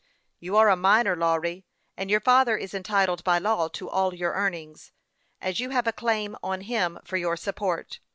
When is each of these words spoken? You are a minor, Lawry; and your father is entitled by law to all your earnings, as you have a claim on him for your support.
You 0.39 0.57
are 0.57 0.67
a 0.67 0.75
minor, 0.75 1.15
Lawry; 1.15 1.63
and 1.95 2.09
your 2.09 2.21
father 2.21 2.57
is 2.57 2.73
entitled 2.73 3.23
by 3.23 3.37
law 3.37 3.67
to 3.67 3.87
all 3.87 4.15
your 4.15 4.33
earnings, 4.33 4.91
as 5.39 5.59
you 5.59 5.69
have 5.69 5.85
a 5.85 5.93
claim 5.93 6.35
on 6.41 6.61
him 6.61 6.97
for 7.05 7.17
your 7.17 7.37
support. 7.37 7.99